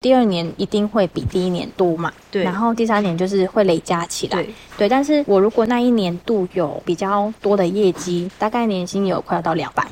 [0.00, 4.88] 第二年一定会比第一年多嘛，对然后第三年就是会累加起来，对，对。
[4.88, 9.84] 但是我如果那一年度有比较多的业绩，大概年薪有快要到两百。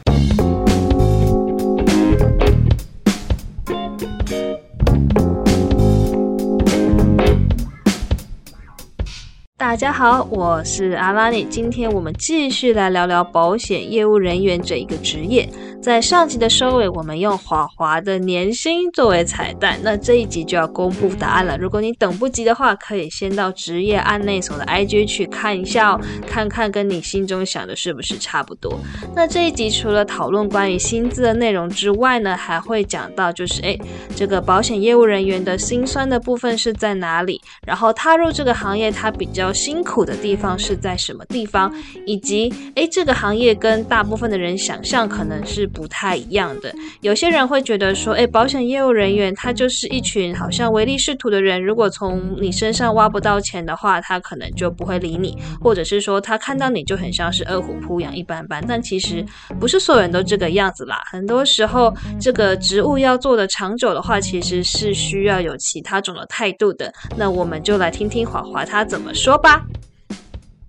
[9.59, 11.43] 大家好，我是阿拉尼。
[11.49, 15.49] 今天我们继续来聊聊保险业务人员这一个职业。
[15.83, 19.79] 在上集的收尾，我们用华华的年薪作为彩蛋。
[19.83, 21.57] 那这一集就要公布答案了。
[21.57, 28.79] 如果你等不及的话，可以先到职业案内所的 IG 去看一下哦，看看跟你心中想的是不是差不多。
[29.15, 33.81] 那这一集除了讨论关于薪资的内容之外呢，还会讲到就是诶，
[34.15, 37.41] 这个保险业务人员的辛酸的部分是在哪里？
[37.67, 41.73] 然后踏入这个行业，它比较辛苦的地方是在什么地方？
[42.05, 46.75] 以及诶，这个行业跟大部分的人想象可能是不太一样的。
[47.01, 58.65] 有些人会觉得说，诶，保险业务人员他就是一群好像唯利是图的人，如果从你身上挖不到钱的话，他可能就不会理你，或者是说他看到你就很像是饿虎扑羊一般般。
[58.67, 59.25] 但其实
[59.61, 66.93] 不是所有人都这个样子啦，很多时候这个职务要做的长久的话，其实是需要有其他种的态度的。
[67.17, 69.67] 那我们就来听听华华他怎么说吧。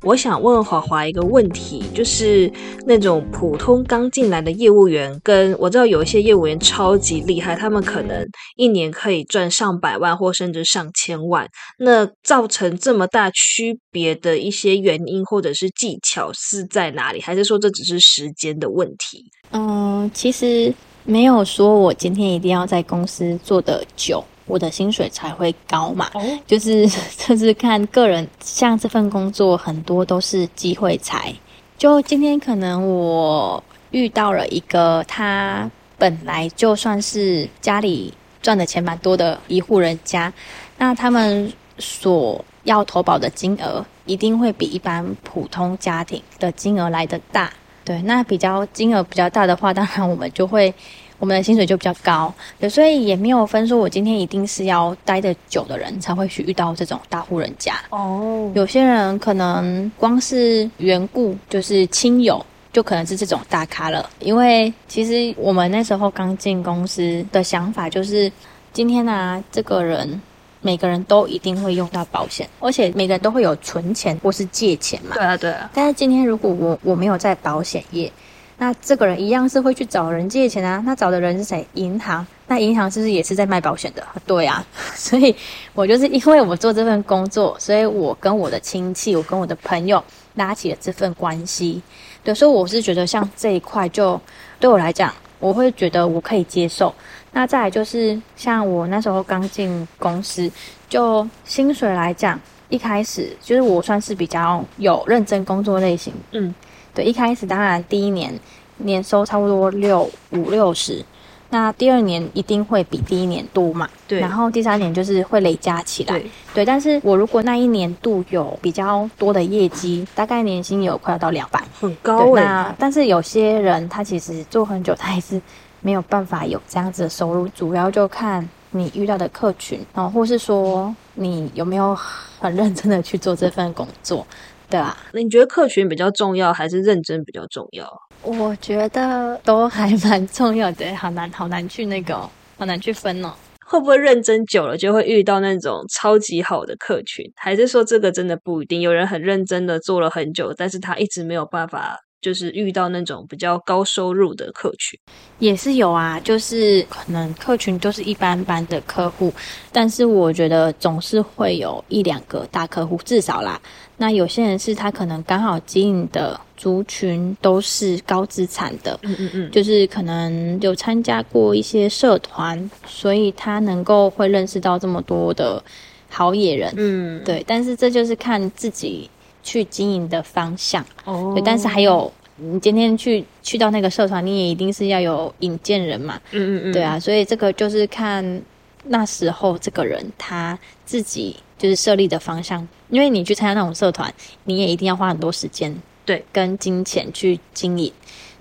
[0.03, 2.49] 我想问华华一个问题，就是
[2.85, 8.23] 那种普通刚进来的业务员，跟我知道有一些业务员超级厉害，他们可能
[8.55, 11.49] 一年可以赚上百万或甚至上千万。
[11.79, 17.19] 那造成这么大区别的一些原因或者是技巧是在哪里？
[17.19, 19.25] 还是说这只是时间的问题？
[19.51, 20.71] 嗯，其实
[21.03, 26.09] 没有说我今天一定要在公司做的久，我的薪水才会高嘛。
[26.13, 31.33] 哦，就是就是看个人，像这份工作很多都是机会财。
[31.77, 40.33] 就今天可能我遇到了一个他本来就算是家里赚的钱蛮多的一户人家，
[40.77, 47.51] 那他们所要投保的金额一定会比一般普通家庭的金额来的大。
[47.83, 50.73] 对，那比较金额比较大的话，当然我们就会
[51.19, 57.73] 我们的薪水就比较高，对，所以也没有分说我今天一定是要待得久的人才会去遇到这种大户人家。
[57.89, 64.07] 哦，有些人可能光是缘故就是亲友，就可能是这种大咖了。
[64.19, 68.31] 因为其实我们那时候刚进公司的想法就是，
[68.71, 70.21] 今天呢、这个人
[70.61, 75.15] 每个人都一定会用到保险，而且每个人都会有存钱或是借钱嘛。
[75.15, 78.11] 对啊，对啊，但是今天如果我我没有在保险业，
[78.57, 80.81] 那这个人一样是会去找人借钱啊。
[80.85, 81.65] 那找的人是谁？
[81.73, 82.25] 银行。
[82.47, 84.05] 那银行是不是也是在卖保险的？
[84.25, 85.35] 对啊， 所以
[85.73, 90.01] 我就是因为我做这份工作，所以我跟我的亲戚，我跟我的朋友
[90.35, 91.81] 拉起了这份关系。
[92.23, 94.19] 对，所以我是觉得像这一块就
[94.59, 96.93] 对我来讲，我会觉得我可以接受。
[97.33, 100.49] 那再来就是像我那时候刚进公司，
[100.89, 106.13] 就薪水来讲，一开始就是我算是比较有认真工作类型。
[106.31, 106.55] 嗯，
[106.97, 108.33] 对，一开始当然第一年
[108.77, 111.05] 年收差不多六五六十，
[111.51, 113.87] 那第二年一定会比第一年多嘛。
[114.07, 116.17] 对，然后第三年就是会累加起来。
[116.17, 121.63] 对，对，但是我如果那一年度有比较多的业绩，大概年薪有快要到两百。
[121.79, 125.39] 很高对，哎、那但是有些人他其实做很久，他还是
[125.81, 131.95] 没有办法有这样子的收入，主要就看你遇到的客群然哦，或是说你有没有
[132.39, 134.25] 很认真的去做这份工作，
[134.69, 137.89] 对啊，那你觉得客群比较重要，还是认真比较重要？
[138.21, 143.33] 我觉得都还蛮重要的， 好难好难去那个哦、好难去分哦。
[143.65, 147.25] 会不会认真久了就会遇到那种超级好的客群？
[147.35, 148.81] 还是说这个真的不一定？
[148.81, 154.99] 有人很认真的做了很久，但是他一直没有办法，就是遇到那种比较高收入的客群。
[155.39, 159.31] 也是有啊，就是可能客群都是一般般的客户，
[159.71, 163.61] 但是我觉得总是会有一两个大客户，至少啦。
[163.97, 175.63] 那有些人是他可能刚好经营的族群都是高资产的，嗯嗯嗯，就是可能有参加过一些社团，所以他能够会认识到这么多的
[176.09, 176.71] 好野人。
[176.77, 179.09] 嗯，对，但是这就是看自己
[179.47, 180.85] 去经营的方向。
[181.05, 186.19] 哦对，但是还，有你今天去去到那个社团，你也一定是要有引荐人嘛。
[186.31, 188.41] 嗯嗯嗯，对，啊，所以这个就是看
[188.83, 194.13] 那时候这个人他自己就是设立的方向，因为你去参加那种社团，
[194.43, 195.73] 你也一定要花很多时间，
[196.05, 197.91] 对，跟金钱去经营。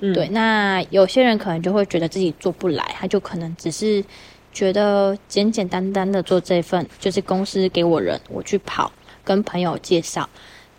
[0.00, 4.04] 嗯对，，那有些人可能就会觉得自己做不来，他就可能只是
[4.52, 8.92] 觉得简简单单的做这份，就是公司给我人，我去跑，
[9.24, 10.28] 跟朋友介绍。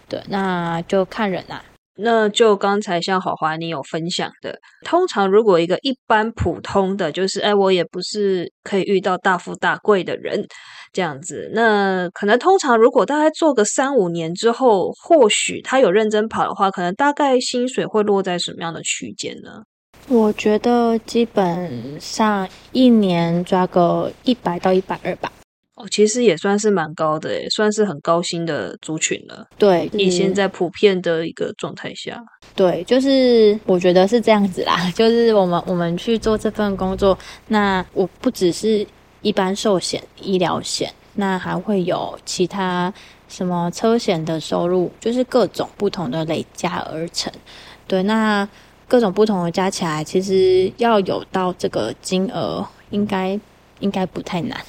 [0.09, 1.63] 对，那就看人啊。
[1.99, 4.55] 那就刚才像华华你有分享的，
[4.85, 10.45] 通常如果一个一般普通的，就是哎，我也不是可以遇到大富大贵的人
[10.93, 11.49] 这样子。
[11.55, 19.63] 那可能通常如果大概做个三五年之后，或许他有认真跑的话，可能大概薪水会落在什么样的区间呢？
[20.07, 25.31] 我觉得基本上一年抓个一百到一百二吧。
[25.77, 29.47] 哦，其实也算是蛮高的诶，算是很高薪的族群了。
[29.59, 32.19] 对，以现在普遍的一个状态下，
[32.55, 34.89] 对，就是我觉得是这样子啦。
[34.97, 37.15] 就是我们我们去做这份工作，
[37.49, 38.85] 那我不只是
[39.21, 42.91] 一般寿险、医疗险，那还会有其他
[43.29, 47.31] 什么车险的收入，就是各种不同的累加而成。
[47.85, 48.49] 对，那
[48.87, 53.39] 各种不同的加起来，其实要有到这个金额，应该
[53.79, 54.59] 应该不太难。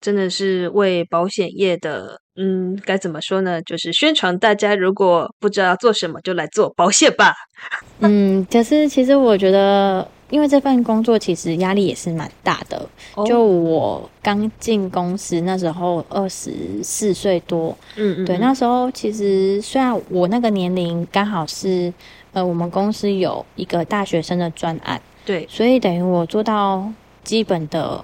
[0.00, 3.60] 真的是为保险业的，嗯，该怎么说呢？
[3.62, 7.34] 就是宣传大家如果不知道要做什么，就来做保险吧。
[8.00, 12.88] 嗯，可是其实我觉得，因为这份工作其实压力也是蛮大的。
[13.26, 21.92] 就我刚进公司那时候，二十四岁多，嗯嗯，对，那时候其实虽然我那个年龄刚好是，
[22.32, 26.90] 呃，我们公司有一个大学生的专案，对，所以等于我做到
[27.22, 28.02] 基本的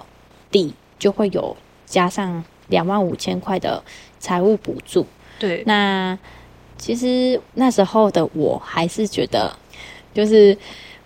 [0.51, 1.57] 底就会有。
[1.87, 3.81] 加上两万五千块的
[4.19, 5.07] 财务补助，
[5.39, 6.15] 对，那
[6.77, 9.51] 其实那时候的我还是觉得，
[10.13, 10.55] 就是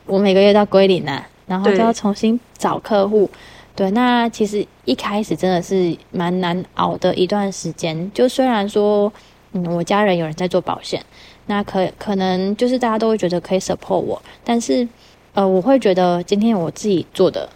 [0.06, 3.30] 我每个月都要归零啊，然后就要重新找客户，
[3.76, 8.12] 对，那其实一开始真的是蛮难熬的一段时间。
[8.12, 9.14] 就虽然说，
[9.54, 11.02] 嗯，我家人有人在做保险，
[11.46, 14.88] 那可可能就是大家都会觉得可以 support 我，但是
[15.34, 17.48] 呃，我会觉得今天我自己做的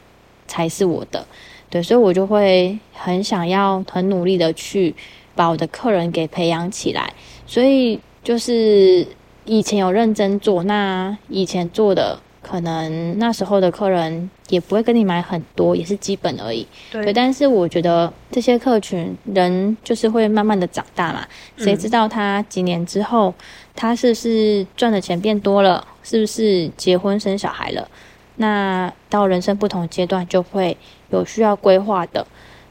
[0.47, 1.25] 才是我的。
[1.69, 4.95] 对，所以我就会很想要、很努力的去
[5.35, 7.11] 把我的客人给培养起来。
[7.45, 9.05] 所以就是
[9.43, 16.65] 以前有认真做，那以前做的可能那时候的客人也不会跟你买很多，也是基本而已。
[16.91, 21.27] 对，但是我觉得这些客群人就是会慢慢的长大嘛，
[21.57, 23.33] 谁知道他几年之后，
[23.75, 27.87] 他是不是赚的钱变多了，是不是结婚生小孩了？
[28.37, 30.77] 那到人生不同阶段就会。
[31.15, 32.25] 有需要规划的，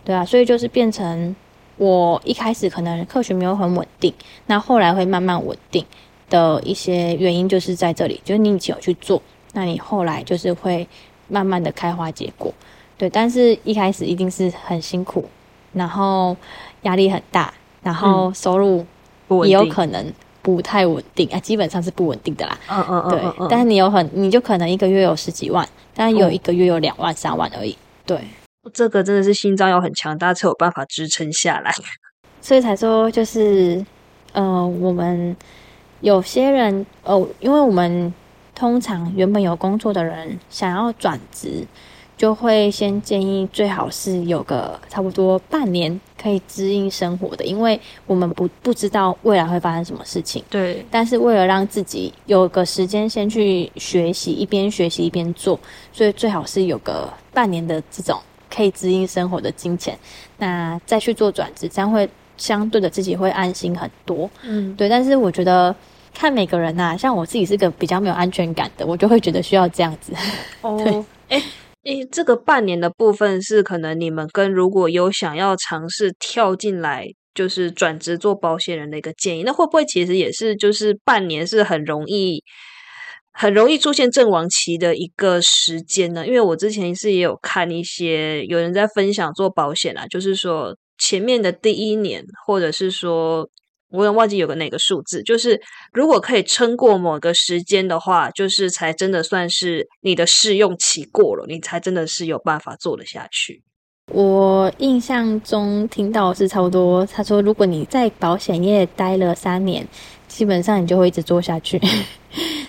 [0.04, 1.34] 对啊，所以就是变成
[1.76, 4.12] 我一开始可能客群没有很稳定，
[4.46, 5.84] 那后来会慢慢稳定
[6.30, 9.20] 的一些原因就是在这里，就是你以前有去做，
[9.54, 10.86] 那你后来就是会
[11.28, 12.52] 慢慢的开花结果，
[12.96, 15.28] 对，但是一开始一定是很辛苦，
[15.72, 16.36] 然后
[16.82, 17.52] 压力很大，
[17.82, 18.84] 然后收入
[19.44, 20.12] 也有可能
[20.42, 27.76] 不太稳定啊，基本上是不稳定的啦，嗯嗯嗯，对，但是你有很，你就可能一个月有十几万，但有一个月有两万三万而已。
[28.06, 28.20] 对，
[28.72, 31.72] 这个真的是心脏要很强大才有办法支撑下来，
[32.40, 33.84] 所以才说就是，
[34.32, 35.34] 呃，我们
[36.00, 38.12] 有些人哦，因为我们
[38.54, 41.66] 通常原本有工作的人想要转职，
[42.18, 50.44] 就会先建议最好是有个差不多半年可以支应生活的，因为我们不不知道未来会发生什么事情。
[50.50, 55.58] 对，但是为了让自己有个时间先去学习，一边学习一边做，
[55.90, 57.10] 所以最好是有个。
[57.34, 59.98] 半年的这种可以滋阴生活的金钱，
[60.38, 64.30] 那再去做转职，这样会相对的自己会安心很多。
[64.42, 64.88] 嗯，对。
[64.88, 65.74] 但是我觉得
[66.14, 70.12] 看每个人呐，像我自己是个比较没有安全感的，我就会觉得需要这样子。
[70.62, 71.42] 哦， 哎
[71.82, 82.42] 诶，这个半年的部分是可能你们跟如果有想要尝试跳进来就是转职做保险人的一个建议，那会不会其实也是就是半年是很容易？
[83.36, 93.48] 很容易出现阵亡期的一个时间呢，因为我之前是也有看一些有人在分享做保险啊，就是说前面的第一年，或者是说
[93.90, 95.60] 我也忘记有个哪个数字，就是
[95.92, 103.62] 如果可以撑过某个时间的话，就是才真的算是你的试用期过了，你才真的是有办法做得下去。
[104.12, 109.84] 我印象中听到是差不多，他说如果你在保险业待了三年，
[110.28, 111.80] 基本上你就会一直做下去。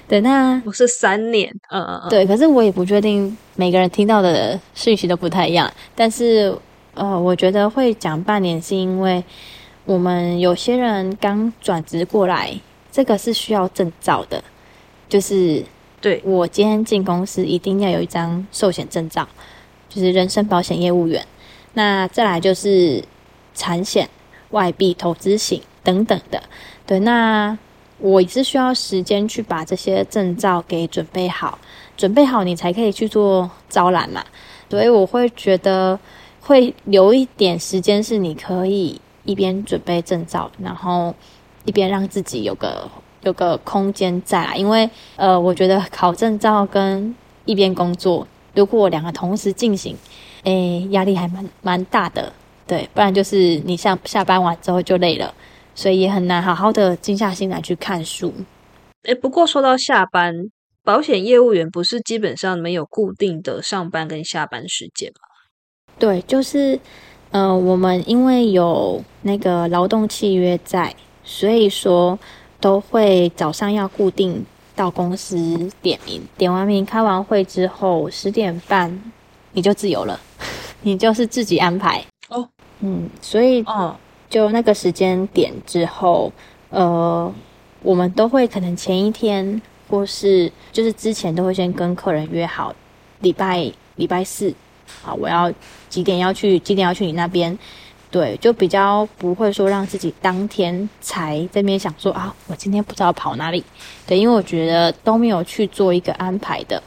[0.08, 5.72] 对，那不是三年，嗯嗯嗯，对，可是我也不确定每个人听到的讯息都不太一样。
[5.96, 6.56] 但是，
[6.94, 9.24] 呃，我觉得会讲半年，是因为
[9.84, 12.54] 我们有些人刚转职过来，
[12.92, 14.44] 这个是需要证照的，
[15.10, 15.64] 就是
[16.00, 19.28] 对我今天进公司一定要有一张寿险证照，
[19.90, 21.26] 就是人身保险业务员。
[21.74, 23.04] 那再来就是
[23.56, 24.08] 产险、
[24.52, 26.44] 外币、投资型等等的，
[26.86, 27.58] 对，那。
[27.98, 31.58] 我是需要时间去把这些证照给准备好，
[31.96, 34.24] 准备好你才可以去做招揽嘛。
[34.70, 35.98] 所以我会觉得
[36.42, 41.14] 会留一点时间，是你可以一边准备证照，然后
[41.64, 42.90] 一边让自己有个
[43.22, 49.96] 有个空间在啊，因为呃，我觉得考证照跟一边工作，如果两个同时进行，
[50.44, 52.34] 诶，压力还蛮蛮大的。
[52.68, 55.32] 对，不然就是你下下班完之后就累了，
[55.76, 58.34] 所以也很难好好的静下心来去看书。
[59.04, 60.34] 诶，不过说到下班，
[60.84, 65.28] 保险业务员不是基本上没有固定的上班跟下班时间吗？
[66.00, 66.80] 对，就是
[67.32, 72.18] 呃，我们因为有那个劳动契约在，所以说
[72.60, 74.44] 都会早上要固定
[74.76, 79.12] 到公司点名，点完名开完会之后十点半
[79.52, 80.20] 你就自由了，
[80.82, 82.04] 你就是自己安排。
[82.30, 83.96] 哦，嗯，所以哦，
[84.30, 86.32] 就那个时间点之后，
[86.70, 87.34] 呃，
[87.82, 92.74] 我们都会可能前一天或是就是之前都会先跟客人约好，
[93.22, 94.54] 礼拜礼拜四，
[95.04, 95.52] 啊，我要
[95.90, 97.58] 几点要去，几点要去你那边，
[98.12, 103.64] 对，就比较不会说让自己当天才这边想说啊，我今天不知道跑哪里，
[104.06, 106.82] 对，因为我觉得都没有去做一个安排的，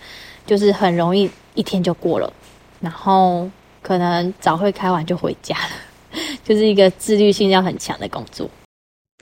[0.46, 2.32] 就是很容易一天就过了，
[2.80, 3.48] 然后。
[3.80, 5.70] 可能早会开完就回家了，
[6.44, 8.48] 就是一个自律性要很强的工作。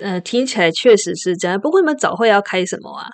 [0.02, 1.58] 呃，听起来确实是这样。
[1.60, 3.08] 不过你们早会要开什么啊？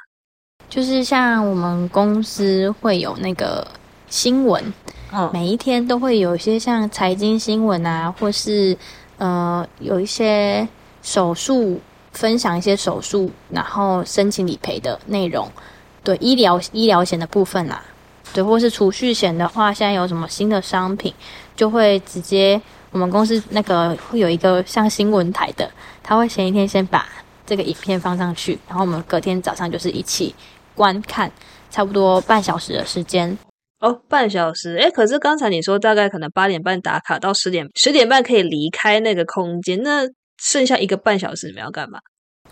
[0.69, 3.67] 就是像我们公司会有那个
[4.09, 4.73] 新闻，
[5.13, 8.77] 嗯，每一天都会有一些像财经新闻啊，或是
[9.19, 10.67] 呃有一些
[11.03, 11.81] 手术
[12.13, 15.49] 分享一些手术，然后申请理赔的内容，
[16.03, 17.85] 对医疗医疗险的部分啦。
[18.35, 21.13] 对，或是储蓄险的话，现在有什么新的商品，
[21.55, 22.59] 就会直接
[22.93, 25.69] 我们公司那个会有一个像新闻台的，
[26.03, 27.09] 他会前一天先把
[27.47, 30.35] 这个影片放上去，然后我们隔天早上就是一起
[30.75, 31.33] 观看，
[31.71, 33.37] 差不多半小时的时间。
[33.81, 40.03] 哦，半小时，诶可是刚才你说大概可能八点半打卡到十点，十点半可以离开那个空间，那
[40.39, 41.99] 剩下一个半小时你们要干嘛？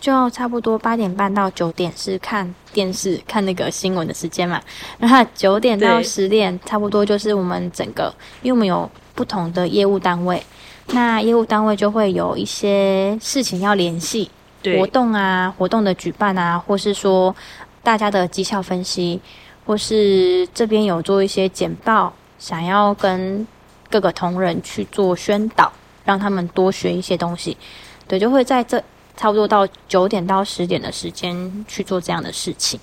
[0.00, 4.59] 就差不多八点半到九点是看电视看那个新闻的时间嘛，
[4.99, 10.42] 然后九点到十点差不多就是我们整个，因为我们有不同的业务单位，
[10.87, 14.30] 那业务单位就会有一些事情要联系，
[14.78, 17.37] 活动啊，活动的举办啊，或是说
[17.83, 19.21] 大家的绩效分析，
[19.66, 23.47] 或是这边有做一些简报，想要跟
[23.90, 25.71] 各个同仁去做宣导，
[26.07, 27.54] 让他们多学一些东西，
[28.09, 28.83] 对，就会在这。
[29.20, 32.80] 差不多到九点到十点的时间去做这样的事情，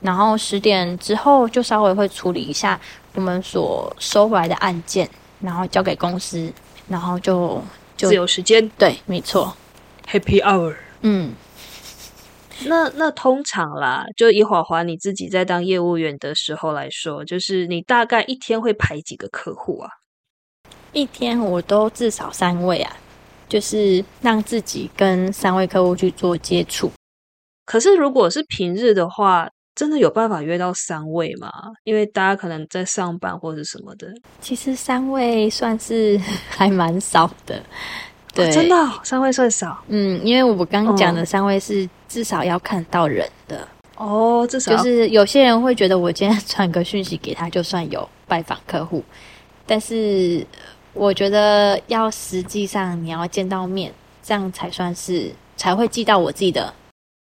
[0.00, 2.80] 然后十点之后就稍微会处理一下
[3.14, 6.52] 我们所收回来的案件，然后交给公司，
[6.88, 7.62] 然后就
[7.96, 8.68] 就自由时间。
[8.70, 9.56] 对，没错
[10.10, 10.74] ，Happy Hour。
[11.02, 11.34] 嗯，
[12.64, 19.88] 那那通常啦，就以华华你自己在当业务员的时候来说，就是你大概一天会排几个客户啊？
[20.92, 22.96] 一天我都至少三位啊。
[23.48, 26.90] 就是让自己跟三位客户去做接触，
[27.64, 31.48] 可是如果是平日的话，真的有办法约到三位吗？
[31.84, 34.08] 因为大家可能在上班或者什么的。
[34.40, 37.62] 其实三位算是 还蛮少的，
[38.34, 38.74] 对，真的
[39.04, 39.80] 三位算少。
[39.88, 49.04] 嗯，因为我刚刚讲的三位是至少要看到人的哦，至少就是有些人会觉得我今天传个讯息给他，就算有拜访客户，
[49.64, 50.44] 但是。
[50.96, 56.74] 我觉得要实际上你要见到面，这样才算是才会记到我自己的。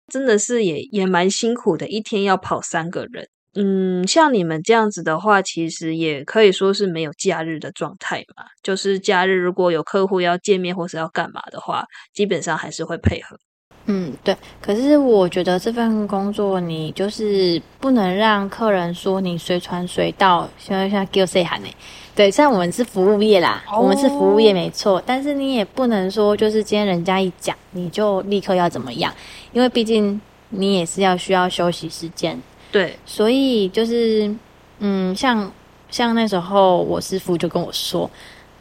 [0.07, 3.27] 真的是也也蛮辛苦的，一天要跑三个人。
[3.55, 8.45] 嗯，像你们这样子的话，其实也可以说是没有假日的状态嘛。
[8.63, 11.83] 就是假日如果有客户要见面或是要干嘛的话，
[12.13, 13.37] 基本上还是会配合。
[13.87, 14.35] 嗯，对。
[14.61, 21.67] 可是我觉得这份工作，你就是不能让客人说你随传随到，像像 give say 喊呢。
[22.13, 29.13] 对，虽然我们是服务业啦，我们是服务业没错，但是你也不能说就是今天人家一讲你就立刻要怎么样，
[29.53, 32.41] 因为毕竟你也是要需要休息时间。
[32.71, 34.33] 对，所以就是
[34.79, 35.49] 嗯，像
[35.89, 38.09] 像那时候我师傅就跟我说，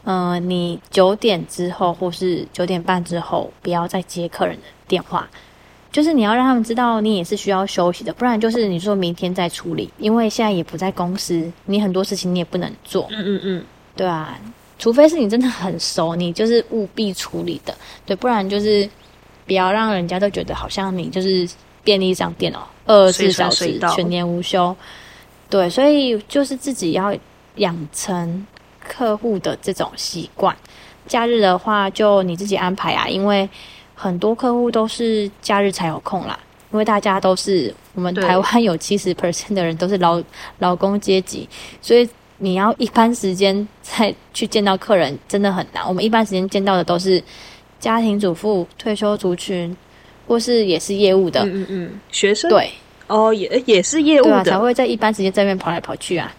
[0.09, 5.29] 嗯，你九点之后或是九点半之后不要再接客人的电话。
[5.91, 13.07] 就是你要让他们知道你也是需要休息的，不然就是你说明天再处理，因为现在也不在公司，你很多事情你也不能做。
[13.09, 14.39] 嗯嗯嗯，对啊，
[14.79, 18.87] 除非是你真的很熟，你就是务必处理的，对，不然就是
[19.45, 21.49] 不要让人家都觉得好像你就是
[21.83, 24.75] 便利商店哦，二十四小时全年无休。
[25.49, 27.15] 对，所以就是自己要
[27.55, 28.45] 养成
[28.87, 30.55] 客户的这种习惯。
[31.05, 33.47] 假日的话，就你自己安排啊，因为。
[33.99, 36.37] 很多客户都是假日才有空啦，
[36.71, 40.21] 因为大家都是我们台湾有七十 percent 的人都是劳
[40.59, 41.49] 劳工阶级，
[41.81, 45.83] 所以你要一般时间再去见到客人真的很难。
[45.87, 47.19] 我们一般时间见到的都是
[47.79, 49.75] 家庭主妇、退休族群，
[50.27, 52.71] 或是也是业务的，嗯嗯嗯，学生对
[53.07, 54.59] 哦，也也是业务对啊，才。
[54.59, 56.31] 会在一般时间在那边跑来跑去啊。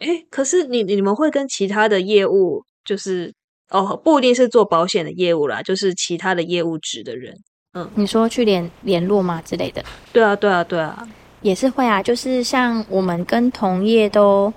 [0.00, 3.32] 哎、可是你你们会跟其他的业务，就是
[3.70, 7.34] 哦，不一定是做保险的业务啦，就是其他的业务职的人。
[7.72, 9.84] 嗯你说去联联络嘛之类的？
[10.12, 11.08] 对啊，对啊，对啊。
[11.42, 14.52] 也是会啊，就是像我们跟同业都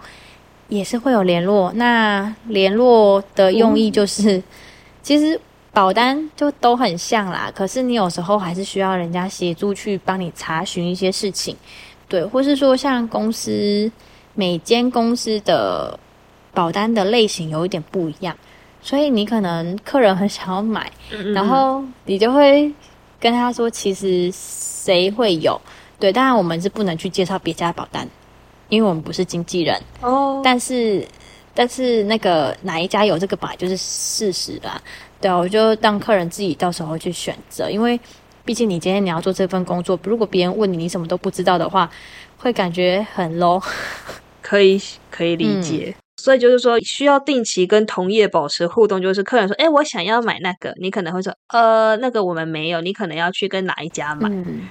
[0.68, 1.72] 也是会有联络。
[1.74, 4.44] 那联络的用意就是，
[5.02, 5.40] 其实
[5.72, 11.56] 保单就都很像啦，可是你有时候还是需要人家协助去帮你查询一些事情，
[12.10, 13.90] 对，或是说像公司
[14.36, 16.00] 每间公司的
[16.54, 18.36] 保单的类型有一点不一样，
[18.82, 22.72] 所以你可能客人很想要买，嗯嗯然后你就会
[23.20, 25.60] 跟他说，其实谁会有。
[26.00, 28.06] 对，当然我们是不能去介绍别家保单，
[28.68, 29.82] 因为我们不是经纪人。
[30.02, 31.08] 哦，但是，
[31.54, 34.82] 但是那个哪一家有这个本来就是事实啦。
[35.22, 37.98] 对啊，我就让客人自己到时候去选择，因为
[38.44, 41.90] 毕竟你今天你要做这份工作，如果别人问你你什么都不知道的话，
[42.38, 43.64] 会感觉很 low。
[44.54, 44.80] 可以
[45.10, 45.96] 可以理解。
[46.18, 49.02] 所以就是说，需要定期跟同业保持互动。
[49.02, 54.70] 就是客人说：“哎，我想要买那个。”你可能会说：“呃，那个我们没有。”你可能要去跟哪一家买，嗯，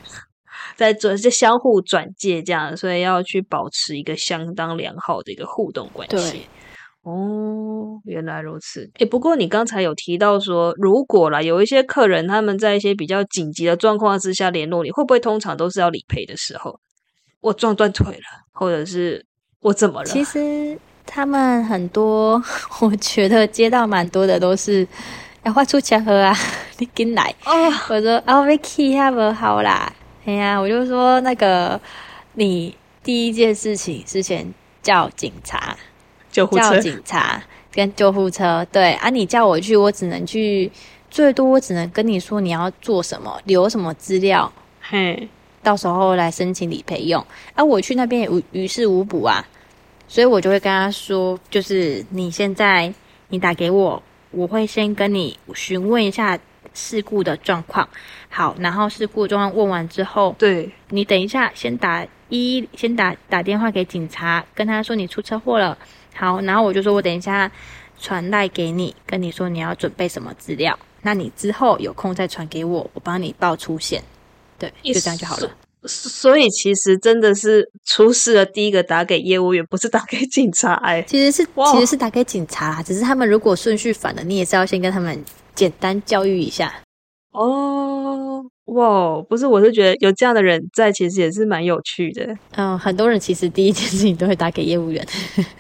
[0.77, 6.47] 在做这相互转介这样，所以要去保持一个相当良好的一个互动关系。
[7.03, 8.89] 哦，原来如此。
[9.01, 16.79] 哎，不过你刚才有提到说，如果啦有一些客人他们在一些比较紧急的状况之下联络你，会不会通常都是要理赔的时候？
[17.41, 19.27] 我撞断腿了，或者是
[19.63, 20.05] 我怎么了？
[20.05, 20.77] 其实
[21.07, 22.43] 他们很多，
[22.81, 24.87] 我觉得接到蛮多的都是
[25.45, 26.37] 要画出钱盒啊，
[26.79, 27.33] 你进来。
[27.45, 29.93] 哦，我说啊，我 Vicky 还不好啦。
[30.25, 31.81] 哎呀，我就说那个，
[32.35, 34.53] 你第一件事情是先
[34.83, 35.77] 叫警察，
[36.31, 37.41] 叫救护车，警察
[37.73, 38.67] 跟救护车。
[38.73, 40.71] 对啊，你叫我去，我只能去，
[41.09, 45.29] 最多我只能跟你说你要做什么，留什么资料，嘿，
[45.63, 47.25] 到时候来申请理赔用。
[47.55, 49.47] 啊，我去那边也无于事无补啊，
[50.09, 52.93] 所以我就会跟他说，就是你现在
[53.29, 56.39] 你打给我，我会先跟你询问一下
[56.75, 57.89] 事故的状况。
[58.29, 65.77] 好，然后事故状况问完之后，对，你等一下先打一，先打打电话给警察，跟他说你出车祸了。
[66.15, 67.51] 好，然后我就说我等一下
[68.01, 70.79] 传赖给你，跟你说你要准备什么资料。
[71.03, 74.03] 那你之后有空再传给我，我帮你报出险。
[74.83, 75.51] 对，就这样就好了。
[75.85, 85.25] 所以其实真的是出事了，第一个打给业务员，不是打给警察、哎，其实是其实是打给警察啦，只是他们如果顺序反了，你也是要先跟他们
[85.57, 86.73] 简单教育一下。
[87.33, 92.33] 哦，哇，不是，我是觉得有这样的人在，其实也是蛮有趣的。
[92.55, 95.05] 嗯，很多人其实第一件事情都会打给业务员，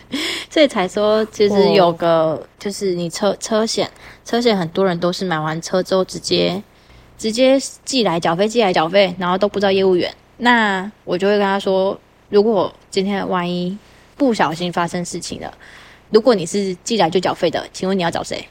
[0.48, 3.90] 所以才说其实哦有个就是你车车险，
[4.24, 6.62] 车险很多人都是买完车之后直接
[7.22, 10.12] 直接寄来缴费，寄来缴费，然后都不知道业务员。
[10.38, 11.96] 那我就会跟他说，
[12.30, 13.78] 如果今天万一
[14.16, 15.56] 不小心发生事情了，
[16.10, 18.44] 如果你是寄来就缴费的，请问你要找谁？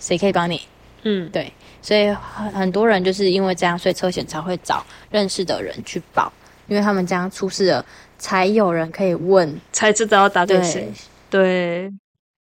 [0.00, 0.58] 谁可以帮你？
[1.02, 6.32] 嗯，对，所以很很多人就是因为这样，所以车险才会找认识的人去保，
[6.68, 7.84] 因为他们这样出事了，
[8.16, 9.60] 才有人可以问。
[9.70, 10.90] 才知道要打给谁
[11.28, 11.92] 对。，对，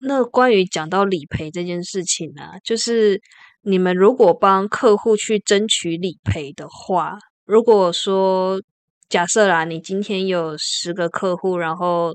[0.00, 3.20] 那关于讲到理赔这件事情啊，就是
[3.62, 8.60] 你们如果帮客户去争取理赔的话，如果说
[9.08, 12.14] 假设啦，你今天有十个客户，然后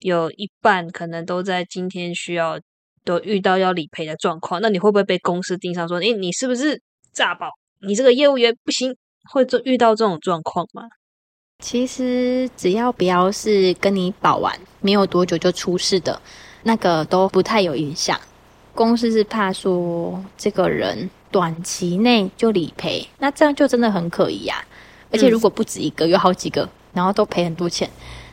[0.00, 2.58] 有一半可能都在今天需要
[3.04, 6.80] 都遇到要理赔的状况，那你会不会被公司盯上说，诶，你是不是
[7.12, 7.48] 诈保？
[7.82, 8.94] 你这个业务员不行，
[9.32, 10.82] 会做遇到这种状况吗？
[11.60, 16.20] 其实只要不要是跟你保完没有多久就出事的，
[16.62, 18.18] 那个都不太有影响。
[18.74, 24.64] 公司是怕说这个人短期内就理赔，那这样就真的很可疑呀、
[25.10, 27.88] 而且如果不止一个，有好几个，然后都赔很多钱，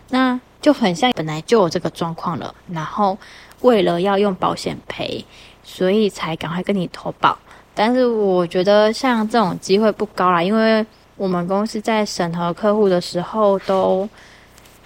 [0.09, 3.17] 那就很像本来就有这个状况了，然后
[3.61, 5.23] 为了要用保险赔，
[5.63, 7.37] 所以才赶快跟你投保。
[7.73, 14.07] 但是我觉得像这种机会不高啦，因为我们公司在审核客户的时候都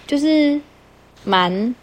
[0.06, 0.60] 就是
[1.24, 1.74] 蛮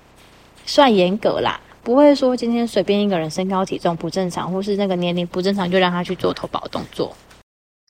[0.66, 7.16] 算严格啦，不会说今天随便一个人身高体重不正常，或是那个年龄不正常就让他去做投保动作。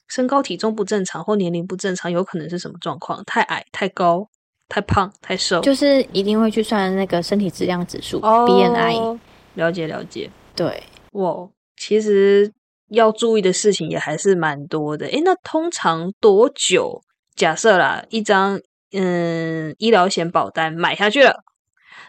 [0.06, 3.20] 身高体重不正常或年龄不正常，有可能是什么状况？
[3.24, 4.28] 太矮、太高、
[4.68, 9.00] 太胖、太瘦，就是一定会去算那个身体质量指数、BNI。
[9.00, 9.18] 哦
[9.54, 10.30] 了解了解。
[10.54, 10.80] 对，
[11.14, 12.52] 哇，其实
[12.90, 15.08] 要注意的事情也还是蛮多的。
[15.08, 17.02] 诶，那通常多久？
[17.34, 18.60] 假设啦，一张
[18.92, 21.42] 嗯医疗险保单买下去了，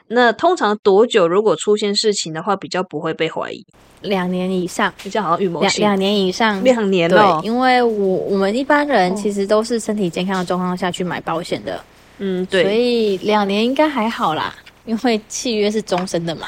[0.09, 3.65] 那通常多久如果出现事情的话，比较不会被怀疑？
[4.01, 5.81] 两年以上，比较好像预谋性。
[5.81, 11.83] 两两年以上，两年对哦，，因为我我们一般人哦其实都是身体健康的状况下去买保险的，
[12.17, 16.47] 嗯，对所以两年应该还好啦，因为契约是终身的嘛。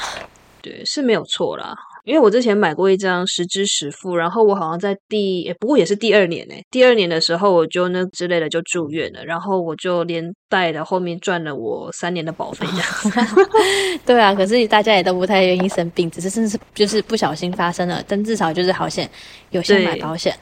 [0.62, 1.74] 对，是没有错啦。
[2.04, 6.54] 因为我之前买过一张实支实付，然后我好像在第，诶不过也是第二年呢。
[6.70, 13.46] 第二年的时候，我就那之类的就住院了，然后我就连带的后面赚了我三年的保费这样子。
[14.04, 19.08] 对啊，可是大家也都不太愿意生病，只是甚至是就是不小心发生了，但至少就是好险
[19.50, 20.36] 有先买保险，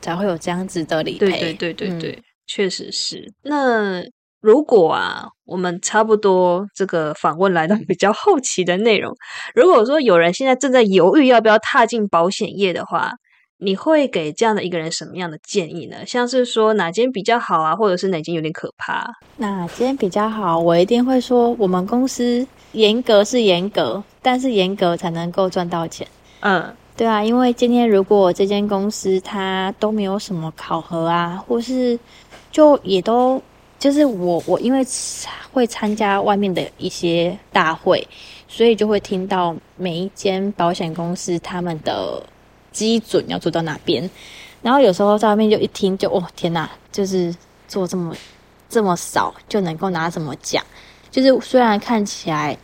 [0.00, 1.18] 才会有这样子的理赔。
[1.18, 3.26] 对对对对嗯对，确实是。
[3.42, 4.00] 那
[4.40, 9.14] 如果啊，我们差不多这个访问来到比较后期的内容，
[9.54, 13.12] 如果说有人现在正在犹豫要不要踏进保险业的话，
[13.58, 15.98] 你会给这样的一个人什么样的建议呢？
[16.06, 19.06] 像是说哪间比较好啊，或者是哪间有点可怕？
[19.36, 26.08] 哪间比较好，我一定会说，我们公司严格是严格，但是严格才能够赚到钱。
[26.40, 31.98] 嗯，对啊，因为今天如果这间公司它都没有什么考核啊，或是
[32.50, 33.42] 就也都
[33.80, 34.86] 就是我我因为
[35.52, 38.06] 会参加外面的一些大会，
[38.46, 42.22] 所以就会听到每一间保险公司他们的
[42.70, 44.08] 基准要做到哪边，
[44.60, 47.34] 然后有时候在外面就一听就哦天哪，就是
[47.66, 48.14] 做这么
[48.68, 50.62] 这么少就能够拿什么奖，
[51.10, 52.56] 就是虽然看起来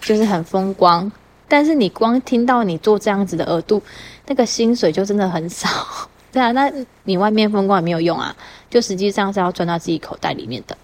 [0.00, 1.10] 就是很风光，
[1.46, 3.80] 但是你光听到你做这样子的额度，
[4.26, 5.68] 那个薪水就真的很少。
[6.34, 6.68] 对啊，那
[7.04, 8.34] 你外面风光也没有用啊，
[8.74, 10.76] 就实际上是要赚到自己口袋里面的。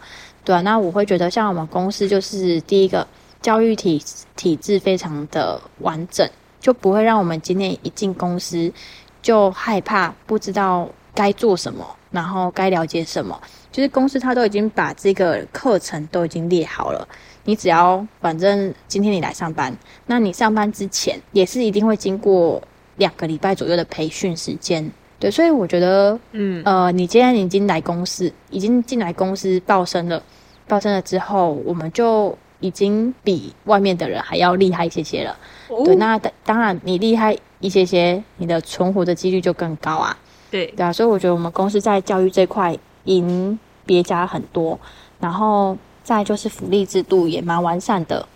[0.44, 3.04] 对啊，那我会觉得像我们公司就是第一个
[3.42, 4.00] 教育体
[4.36, 8.72] 体制非常的完整，就不会让我们今天一进公司
[9.20, 13.36] 就害怕不知道该做什么，然后该了解什么。
[13.72, 17.08] 就是公司他都已经把这个课程都已经列好了，
[17.44, 19.76] 你只要反正今天你来上班，
[20.06, 22.62] 那你上班之前也是一定会经过
[22.98, 24.88] 两个礼拜左右的培训时间。
[25.20, 30.20] 对，所以我觉得，嗯呃，你今天已经来公司，已经进来公司报生了，
[30.66, 35.36] 报生了之后，我们就已经比外面的人还要厉害一些些了。
[35.84, 40.16] 对，那当当然你厉害一些些，你的存活的几率就更高啊。
[40.50, 44.78] 对对啊，所以我觉得我们公司在教育这块赢别家很多，
[45.20, 48.26] 然后再就是福利制度也蛮完善的，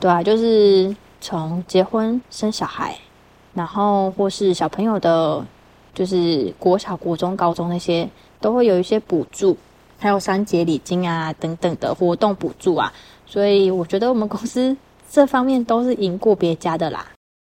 [0.00, 2.98] 对啊，就是从结婚生小孩，
[3.54, 5.44] 然后或是小朋友的，
[5.94, 8.08] 就是国小、国中、高中那些
[8.40, 9.56] 都会有一些补助，
[9.98, 12.92] 还有三节礼金啊等等的活动补助啊，
[13.24, 14.76] 所以我觉得我们公司
[15.10, 17.12] 这方面都是赢过别家的啦。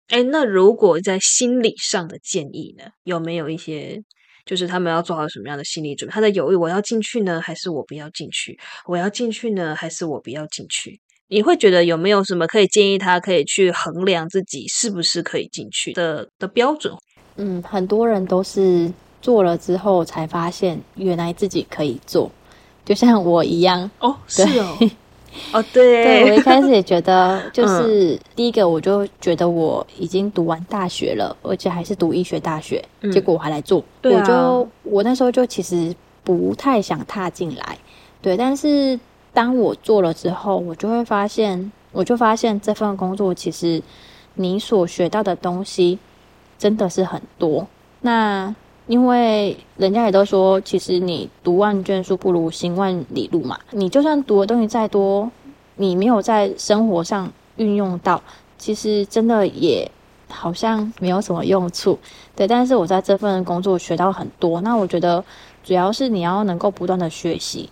[0.09, 4.03] 哎，那如果在心理上的建议呢，有没有一些
[4.45, 6.13] 就是他们要做好什么样的心理准备？
[6.13, 8.59] 他在犹豫我要进去呢，还是我不要进去？
[8.85, 10.99] 我要进去呢，还是我不要进去？
[11.27, 16.93] 你会觉得有没有什么可以建议他可以去衡量自己是不是可以进去的的标准？
[17.37, 22.31] 嗯，很多人都是做了之后才发现，原来自己可以做，
[22.83, 23.89] 就像我一样。
[23.99, 24.77] 哦，是哦，
[25.51, 26.23] 哦，对。
[26.31, 33.11] 我，一开始也觉得，就 是、第一个我就觉得我已经读完大学了，而且还是读医学大学，嗯。
[33.11, 35.93] 结果我还来做，我就我那时候就其实
[36.23, 37.77] 不太想踏进来，
[38.21, 38.99] 对，但是
[39.33, 43.81] 当我做了之后，我就会发现，我就发现这份工作其实
[44.35, 45.99] 你所学到的东西
[46.57, 47.67] 真的是很多。
[48.01, 48.53] 那
[48.87, 53.57] 因为人家也都说，其实你读万卷书不如行万里路嘛。
[53.71, 55.31] 你就算读的东西再多，
[55.75, 58.21] 你没有在生活上运用到，
[58.57, 59.89] 其实真的也
[60.29, 61.97] 好像没有什么用处。
[62.35, 64.61] 对，但是我在这份工作学到很多。
[64.61, 65.23] 那我觉得
[65.63, 67.69] 主要是你要能够不断的学习。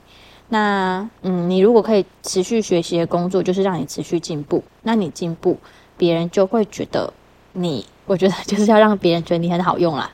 [0.50, 4.63] 那嗯，你如果可以持续学习的工作，就是让你持续进步。
[4.82, 5.58] 那你进步，
[5.96, 7.13] 别人就会觉得
[7.54, 10.12] 你，我觉得就是要让别人觉得你很好用啦。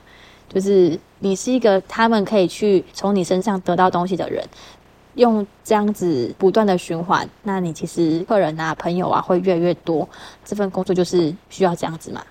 [0.47, 4.43] 就是你是一个他们可以去从你身上得到东西的人，
[5.13, 10.07] 用这样子不断的循环，那你其实客人啊、朋友啊会越来越多。
[10.43, 12.23] 这份工作就是需要这样子嘛。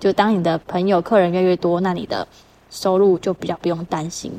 [0.00, 2.26] 就当你的朋友、客人越来越多，那你的
[2.70, 4.32] 收入就比较不用担心。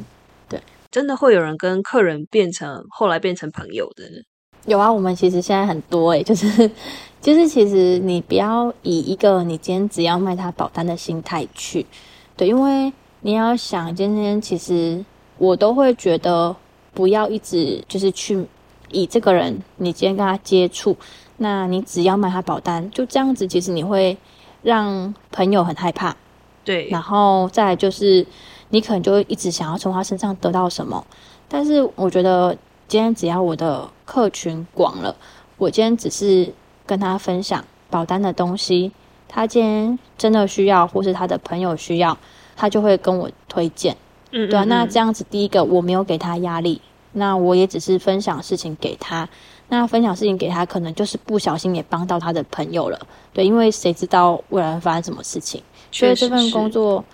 [0.47, 4.05] 对真的会有人跟客人变成后来变成朋友的。
[4.65, 6.69] 有啊，我们其实现在很多诶、就是
[7.21, 11.85] 就是其实你不要以一个你今天只要卖他保单的心态去，
[12.37, 15.03] 对，因为你要想今天其实
[15.37, 16.55] 我都会觉得
[16.93, 18.45] 不要一直就是去
[18.91, 20.95] 以这个人你今天跟他接触，
[21.37, 24.17] 那你只要卖他保单，就这样子，其实你会
[24.63, 26.15] 让朋友很害怕，
[26.63, 28.25] 对，然后再来就是
[28.69, 31.05] 你可能就会一直想要从他身上得到什么，
[31.49, 35.15] 但是我觉得今天只要我的客群广了，
[35.57, 36.51] 我今天只是
[36.89, 38.91] 跟他分享保单的东西，
[39.27, 42.17] 他今天真的需要，或是他的朋友需要，
[42.55, 43.95] 他就会跟我推荐。
[44.31, 49.29] 嗯，对啊，那嗯这样子，第一个我没有给他压力，那我也只是分享事情给他。
[49.67, 52.99] 那分享事情给他，可能就是不小心也帮到他的朋友了。
[53.31, 55.61] 对，因为谁知道未来会发生什么事情？
[55.91, 57.05] 所以这份工作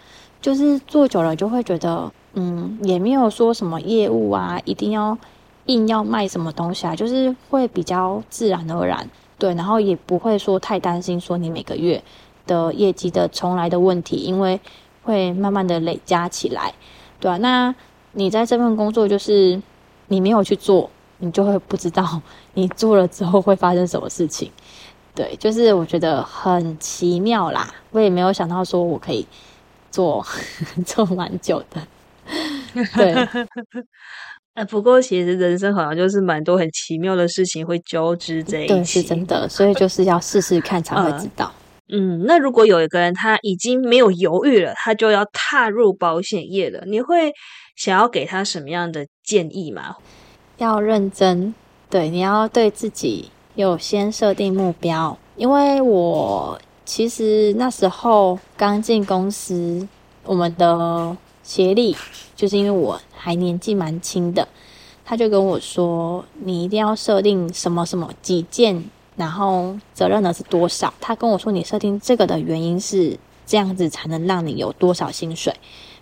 [0.41, 5.17] 就是做久了，就会觉得，嗯，也没有说什么业务啊，一定要
[5.65, 9.09] 硬要卖什么东西啊，就是会比较自然而然。
[9.37, 12.01] 对，然后也不会说太担心说你每个月
[12.47, 14.59] 的业绩的重来的问题，因为
[15.03, 16.73] 会慢慢的累加起来。
[17.19, 17.73] 对啊，那
[18.13, 19.61] 你在这份工作就是
[20.07, 22.21] 你没有去做，你就会不知道
[22.53, 24.51] 你做了之后会发生什么事情。
[25.13, 29.25] 对，就是我觉得很奇妙啦，我也没有想到说我可以
[29.91, 30.25] 做
[30.85, 31.81] 做蛮久的。
[32.95, 33.27] 对，
[34.55, 38.67] 呃，不过其实人生好像就是蛮多很奇妙的事情会交织在一起。
[38.67, 41.51] 对，是真的，所以就是要试试看才会知道。
[41.89, 47.31] 嗯，那如果有一个人他已经没有犹豫了，他就要踏入保险业了，你会
[47.75, 49.97] 想要给他什么样的建议吗？
[50.57, 51.53] 要认真，
[51.89, 55.17] 对，你要对自己有先设定目标。
[55.35, 59.85] 因为我其实那时候刚进公司，
[60.23, 61.95] 我们的协力
[62.35, 64.45] 就是因为我还年纪蛮轻的，
[65.05, 68.83] 他就跟我说，你一定要设定什么什么几件，
[69.15, 70.91] 然后责任呢是多少。
[70.99, 75.53] 他跟我说，你设定这个的原因是这样子才能让你有多少薪水。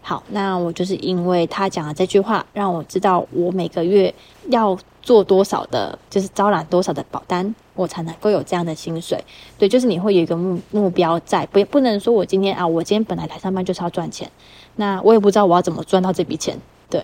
[0.01, 4.13] 好，那我就是因为他讲的这句话，让我知道我每个月
[4.49, 9.23] 要做多少的，就是招揽多少的保单，我才能够有这样的薪水。
[9.57, 14.29] 对，就是你会有一个目目标在，不不能说我今天啊，我今天本来来上班就是要赚钱，
[14.75, 16.59] 那我也不知道我要怎么赚到这笔钱。
[16.89, 17.03] 对，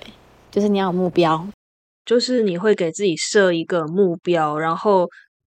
[0.51, 1.47] 就是你要有目标。
[2.05, 5.07] 就是你会给自己设一个目标，然后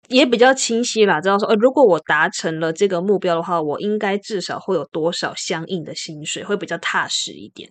[0.08, 7.68] 也比较清晰啦，知道说，呃，如果我达成了这个目标的话，我应该至少会有多少相应的薪水，会比较踏实一点。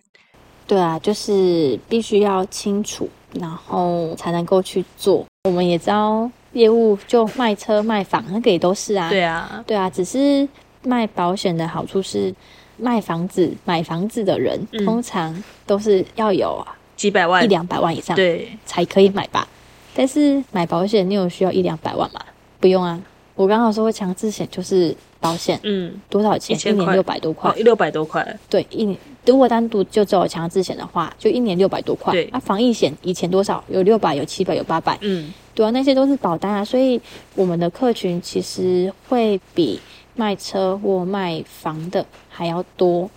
[0.68, 5.24] 对啊，就是必须要清楚，然后才能够去做。
[5.44, 9.08] 我们也知道，业务就卖车卖房，那个也都是啊。
[9.10, 10.48] 对啊，对啊，只是
[10.82, 12.32] 卖保险的好处是，
[12.76, 16.64] 卖房子、买房子的人、嗯通常都是要有
[16.96, 19.46] 几百万一，两百万以上对，才可以买吧。
[19.94, 22.20] 但是买保险，你有需要一两百万吗？
[22.60, 23.00] 不用啊。
[23.34, 27.54] 我刚刚说强制险就是保险，嗯，多少钱？1000一年六百多块哦，。
[27.58, 32.14] 六百多块，对，一年如果单独就只有强制险的话，就一年六百多块。
[32.14, 33.62] 对那、防疫险以前多少？
[33.68, 34.96] 有六百，有七百，有八百。
[35.02, 36.98] 嗯，对啊，那些都是保单啊，所以
[37.34, 39.78] 我们的客群其实会比
[40.16, 43.08] 卖车或卖房的还要多，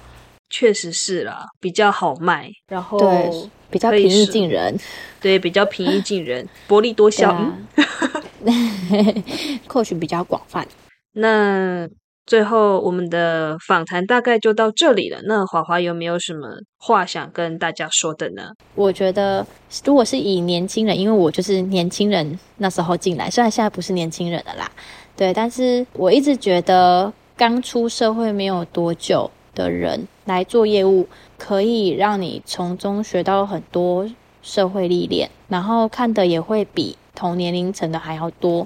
[0.49, 4.77] 确实是啦，比较好卖，然后对，比较平易近人。
[5.21, 7.29] 对比较平易近人， 薄利多对销。
[7.31, 7.57] 啊，
[9.67, 10.65] 客群比较广泛。
[11.13, 11.88] 那
[12.25, 15.19] 最后我们的访谈大概就到这里了。
[15.23, 18.51] 那华华有没有什么话想跟大家说的呢？
[18.75, 19.45] 我觉得，
[19.83, 24.71] 如果是以年轻人，因为我就是年轻人那时候进来，虽然现在不是年轻人了啦，
[25.19, 31.05] 对，但是我一直觉得刚出社会没有多久的人来做业务，
[31.38, 34.10] 可以让你从中学到很多
[34.41, 38.65] 社会历练，然后看的也会比同年龄层的还要多。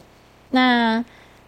[0.52, 1.04] 那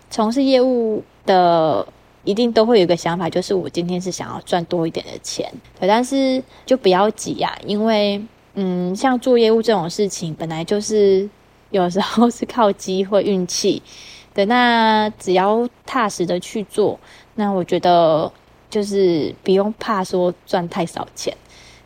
[0.09, 1.87] 从事业务的
[2.23, 5.47] 一定都会有一个想法，就是我今天是想要赚多一点的钱，
[5.79, 8.19] 对，但是就不要急呀、因为
[8.55, 11.29] 嗯，像做业务这种事情，本来就是
[11.69, 13.83] 有时候是靠机会、运气，
[14.35, 16.99] 对，那只要踏实的去做，
[17.35, 18.29] 那我觉得
[18.69, 21.33] 就是不用怕说赚太少钱，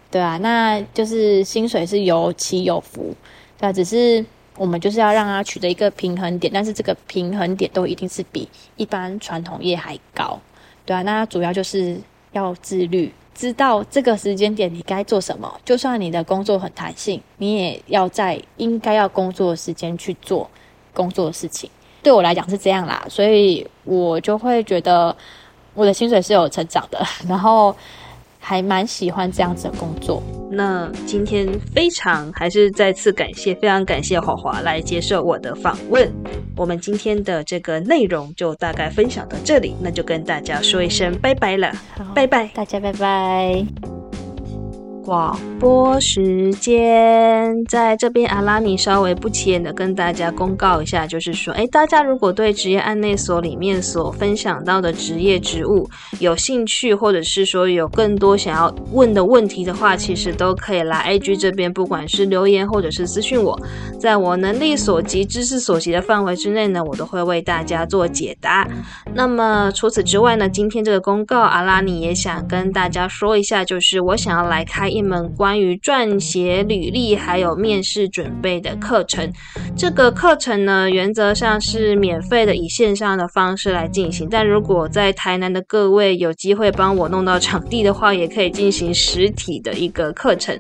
[0.10, 3.16] 对啊，那就是薪水是有起有伏，
[3.60, 4.26] 对啊，只是
[4.58, 10.40] 我们就是要让它取得一个平衡点，但是这个平衡点都一定是比一般传统业还高，
[10.88, 20.50] 对啊，那主要就是要自律，知道这个时间点你该做什么，就算你的工作很弹性，你也要在应该要工作的时间去做
[20.96, 21.70] 工作的事情。
[22.02, 25.16] 对我来讲是这样啦，所以我就会觉得
[25.74, 27.76] 我的薪水是有成长的， 然后
[28.40, 30.24] 还蛮喜欢这样子的工作。
[30.52, 36.12] 那今天非常还是再次感谢，非常感谢华华来接受我的访问。
[36.58, 42.50] 我们今天的这个内容就大概分享到这里，那就跟大家说一声拜拜了，好拜拜。
[42.54, 43.99] 大家拜拜。
[45.04, 63.60] 广播时间，在这边阿拉尼稍微不起眼的跟大家公告一下，就是说，哎，大家如果对职业案内所里面所分享到的职业职务有兴趣，或者是说有更多想要问的问题的话，其实都可以来 AG 这边，不管是留言或者是私讯我，
[64.00, 68.68] 在我能力所及、知识所及的范围之内呢，我都会为大家做解答。
[69.16, 74.99] 那么除此之外呢，今天这个公告，阿拉尼也想跟大家说一下，就是我想要来开一。
[75.00, 79.32] 一门关于撰写履历还有面试准备的课程。
[79.78, 84.28] 这个课程呢，原则上是免费的，以线上的方式来进行。
[84.30, 90.60] 但如果在台南的各位有机会帮我弄到场地的话，也可以进行实体的一个课程。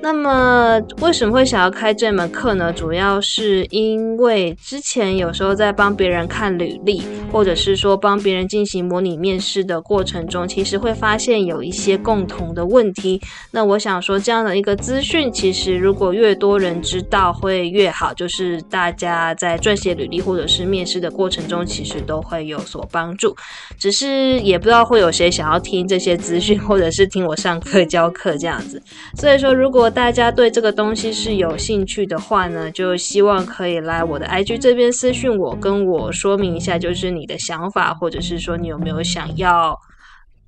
[0.00, 2.72] 那么为什么会想要开这门课呢？
[2.72, 13.20] 主要是因为之前有时候在帮别人看履历，或者是说帮别人进行模拟面试的过程中，其实会发现有一些共同的问题。
[13.50, 18.60] 那我想说，这样的一个资讯，其实如果越多人知道会越好，就是。
[18.70, 23.36] 大家在撰写履历或者是面试的过程中，其实都会有所帮助。
[23.78, 28.82] 只是也不知道会有谁想要听这些资讯， 或者是听我上课教课这样子。
[29.16, 39.78] 所以说，如果大家对这个东西是有兴趣的话呢，就希望可以来我的 IG 这边私讯我，跟我说明一下，就是你的想法，或者是说你有没有想要。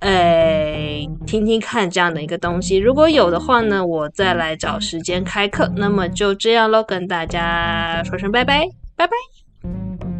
[0.00, 5.72] 哎，听听看这样的一个东西，如果有的话呢，我再来找时间开课。
[5.76, 10.15] 那么就这样喽，跟大家说声拜拜，拜拜。